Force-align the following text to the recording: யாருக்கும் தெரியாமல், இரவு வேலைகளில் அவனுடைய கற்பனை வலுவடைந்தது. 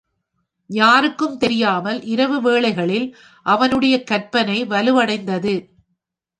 யாருக்கும் 0.69 1.37
தெரியாமல், 1.37 2.01
இரவு 2.03 2.41
வேலைகளில் 2.41 3.17
அவனுடைய 3.45 4.03
கற்பனை 4.03 4.65
வலுவடைந்தது. 4.65 5.55